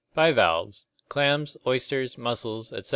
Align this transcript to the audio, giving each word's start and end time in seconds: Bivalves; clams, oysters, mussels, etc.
Bivalves; 0.15 0.87
clams, 1.09 1.55
oysters, 1.67 2.17
mussels, 2.17 2.73
etc. 2.73 2.89